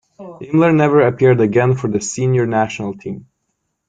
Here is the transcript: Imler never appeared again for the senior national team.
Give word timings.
Imler 0.41 0.75
never 0.75 1.01
appeared 1.01 1.39
again 1.41 1.75
for 1.75 1.87
the 1.87 2.01
senior 2.01 2.47
national 2.47 2.97
team. 2.97 3.27